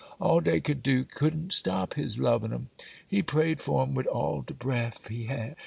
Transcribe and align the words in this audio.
All 0.19 0.41
dey 0.41 0.59
could 0.59 0.81
do 0.81 1.03
couldn't 1.03 1.53
stop 1.53 1.93
his 1.93 2.17
lovin' 2.17 2.51
'em; 2.51 2.69
He 3.07 3.21
prayed 3.21 3.61
for 3.61 3.83
'em 3.83 3.93
wid 3.93 4.07
all 4.07 4.41
de 4.41 4.55
breath 4.55 5.09
He 5.09 5.25
had. 5.25 5.55